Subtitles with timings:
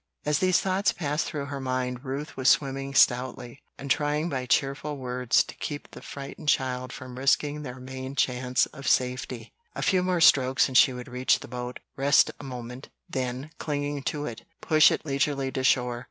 [0.25, 4.97] As these thoughts passed through her mind Ruth was swimming stoutly, and trying by cheerful
[4.97, 9.53] words to keep the frightened child from risking their main chance of safety.
[9.75, 14.01] A few more strokes and she would reach the boat, rest a moment, then, clinging
[14.05, 15.99] to it, push it leisurely to shore.